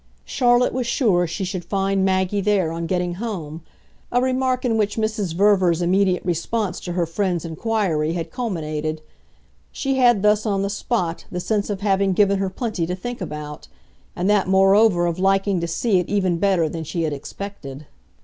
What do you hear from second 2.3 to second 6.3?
there on getting home a remark in which Mrs. Verver's immediate